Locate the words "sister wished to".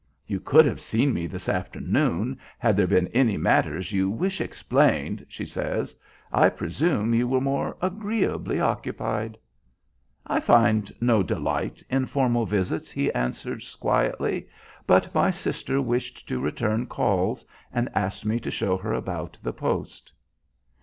15.29-16.41